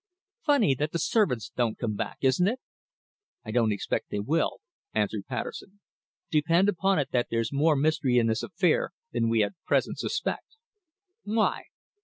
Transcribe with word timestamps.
Funny 0.43 0.73
that 0.73 0.91
the 0.93 0.97
servants 0.97 1.51
don't 1.55 1.77
come 1.77 1.93
back, 1.93 2.17
isn't 2.21 2.47
it?" 2.47 2.59
"I 3.45 3.51
don't 3.51 3.71
expect 3.71 4.09
they 4.09 4.19
will," 4.19 4.57
answered 4.95 5.27
Patterson. 5.27 5.79
"Depend 6.31 6.67
upon 6.69 6.97
it 6.97 7.11
that 7.11 7.27
there's 7.29 7.53
more 7.53 7.75
mystery 7.75 8.17
in 8.17 8.25
this 8.25 8.41
affair 8.41 8.93
than 9.11 9.29
we 9.29 9.43
at 9.43 9.53
present 9.67 9.99
suspect." 9.99 10.57
"Why?" 11.23 11.65